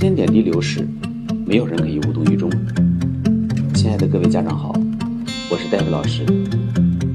[0.00, 0.88] 间点滴流逝，
[1.44, 2.50] 没有人可以无动于衷。
[3.74, 4.72] 亲爱的各位家长好，
[5.50, 6.24] 我是戴维老师，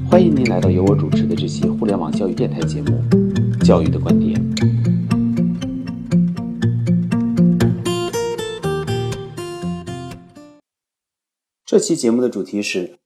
[0.08, 3.02] 欢迎您来到由我主持的这期互联网教育电台节目
[3.66, 4.40] 《教育的观点》。
[11.64, 13.00] 这期节目的主题是：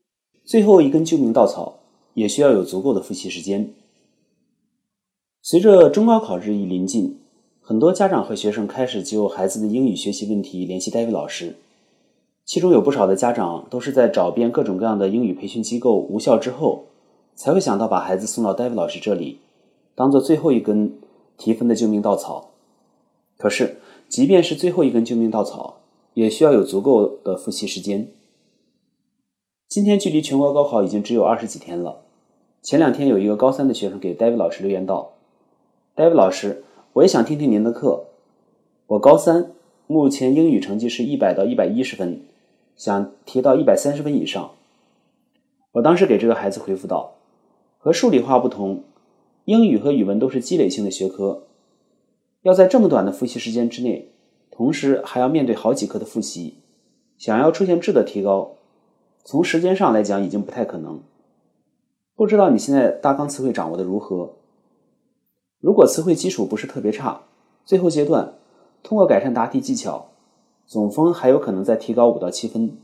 [0.44, 1.78] 最后一根救命稻草，
[2.12, 3.72] 也需要有足够的复习时间。
[5.40, 7.19] 随着中高考日益临近。
[7.70, 11.54] 很多家长和学生开始就孩子的英语学习问题联系戴维老师，
[12.44, 16.86] 其中有不少的家长都是在找遍各种各样的英语培训机构无效之后，
[17.36, 19.38] 才会想到把孩子送到戴维老师这里，
[19.94, 20.98] 当做最后一根
[21.38, 22.50] 提分的救命稻草。
[23.38, 23.76] 可是，
[24.08, 25.76] 即便是最后一根救命稻草，
[26.14, 28.08] 也需要有足够的复习时间。
[29.68, 32.00] 今天距离全国高考已经只有二十几天了。
[32.62, 35.12] 前两天有一个高三的学生给戴维老师留言道
[35.94, 38.06] ：“戴维老师。”我也想听听您的课。
[38.88, 39.52] 我高三，
[39.86, 42.22] 目前英语成绩是一百到一百一十分，
[42.74, 44.50] 想提到一百三十分以上。
[45.70, 47.12] 我当时给这个孩子回复道
[47.78, 48.82] ：“和数理化不同，
[49.44, 51.44] 英语和语文都是积累性的学科，
[52.42, 54.10] 要在这么短的复习时间之内，
[54.50, 56.54] 同时还要面对好几科的复习，
[57.16, 58.56] 想要出现质的提高，
[59.22, 61.00] 从时间上来讲已经不太可能。
[62.16, 64.34] 不知道你现在大纲词汇掌握的如何？”
[65.60, 67.20] 如果词汇基础不是特别差，
[67.66, 68.34] 最后阶段
[68.82, 70.06] 通过改善答题技巧，
[70.66, 72.78] 总分还有可能再提高五到七分。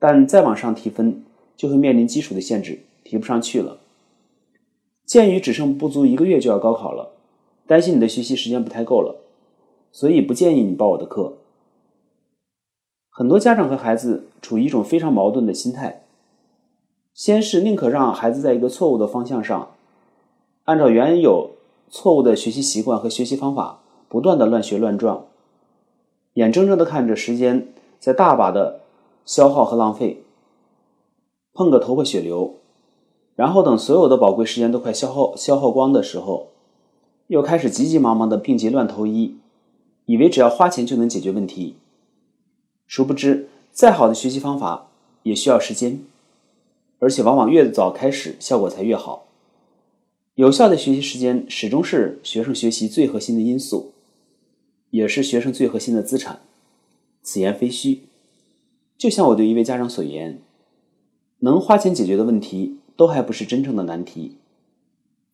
[0.00, 1.22] 但再往上提分，
[1.56, 3.78] 就会面临基础的限制，提不上去了。
[5.06, 7.12] 鉴于只剩不足一个月就要高考了，
[7.68, 9.20] 担心你的学习时间不太够了，
[9.92, 11.34] 所以不建议你报我的课。
[13.10, 16.02] 很多家长和孩子处于一种非常矛盾的心态：
[17.14, 19.70] 先是宁可让孩子在一个错误的方向上，
[20.64, 21.51] 按照原有。
[21.94, 25.26] 错误的学习习惯和学习方法，不断的乱学乱撞，
[26.32, 27.68] 眼睁睁的看着时间
[28.00, 28.80] 在大把的
[29.26, 30.24] 消耗和浪费，
[31.52, 32.54] 碰个头破血流，
[33.36, 36.48] 然后等所有的宝贵时间都快消耗消耗光的时候，
[37.26, 39.36] 又开始急急忙忙的病急乱投医，
[40.06, 41.76] 以为只要花钱就能解决问题，
[42.86, 44.86] 殊不知再好的学习方法
[45.24, 46.02] 也需要时间，
[47.00, 49.26] 而且往往越早开始效果才越好。
[50.34, 53.92] 有效的学习时间始终是学生学习最核心的因素，
[54.88, 56.40] 也是学生最核心的资产。
[57.22, 58.04] 此言非虚。
[58.96, 60.40] 就像我对一位家长所言
[61.40, 64.38] ：“能花钱解决的问题，都还不是真正的难题。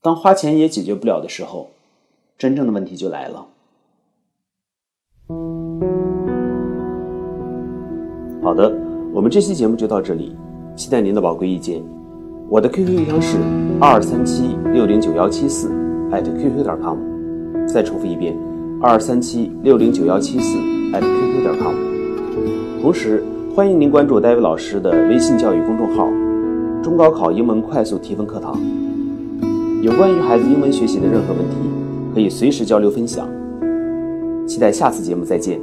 [0.03, 1.71] 当花钱也解决不了的时候，
[2.37, 3.47] 真正的问题就来了。”
[8.43, 8.69] 好的，
[9.15, 10.35] 我们这期节目就到这里，
[10.75, 11.81] 期待您的宝贵意见。
[12.51, 13.39] 我的 QQ 邮箱是
[13.81, 15.69] 二三七六零九幺七四
[16.11, 16.99] @QQ 点 com，
[17.65, 18.37] 再重复一遍，
[18.83, 21.75] 二三七六零九幺七四 @QQ 点 com。
[22.83, 23.23] 同时，
[23.55, 26.09] 欢迎您关注戴维老师的微信教育公众号
[26.83, 28.61] “中高考英文快速提分课堂”。
[29.81, 31.57] 有关于孩子英文学习的任何问题，
[32.13, 33.29] 可以随时交流分享。
[34.45, 35.61] 期待下次节目再见。